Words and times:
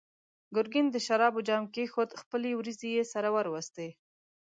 ګرګين 0.55 0.87
د 0.91 0.97
شرابو 1.05 1.39
جام 1.47 1.63
کېښود، 1.73 2.09
خپلې 2.21 2.49
وروځې 2.55 2.89
يې 2.95 3.03
سره 3.13 3.27
وروستې. 3.35 3.89